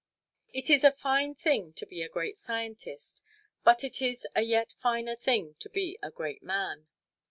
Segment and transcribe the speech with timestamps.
[0.51, 3.21] It is a fine thing to be a great scientist,
[3.63, 6.87] but it is a yet finer thing to be a great man.